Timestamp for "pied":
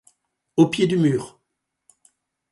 0.67-0.87